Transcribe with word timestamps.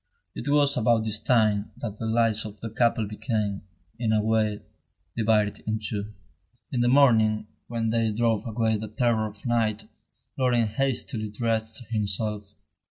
It 0.33 0.49
was 0.49 0.77
about 0.77 1.03
this 1.03 1.19
time 1.19 1.69
that 1.77 1.99
the 1.99 2.07
lives 2.07 2.43
of 2.43 2.59
the 2.59 2.71
couple 2.71 3.05
became, 3.05 3.61
in 3.99 4.11
a 4.11 4.19
way, 4.19 4.63
divided 5.15 5.59
in 5.67 5.77
two. 5.77 6.11
In 6.71 6.81
the 6.81 6.87
morning, 6.87 7.45
when 7.67 7.91
day 7.91 8.11
drove 8.11 8.47
away 8.47 8.77
the 8.77 8.87
terror 8.87 9.27
of 9.27 9.45
night, 9.45 9.87
Laurent 10.39 10.69
hastily 10.69 11.29
dressed 11.29 11.83
himself. 11.91 12.55